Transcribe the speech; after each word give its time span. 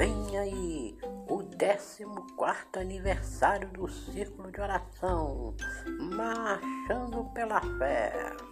Vem 0.00 0.38
aí 0.38 0.98
o 1.28 1.42
14 1.42 2.06
aniversário 2.78 3.68
do 3.68 3.86
Círculo 3.86 4.50
de 4.50 4.58
Oração, 4.58 5.54
Marchando 6.16 7.24
pela 7.34 7.60
Fé. 7.76 8.49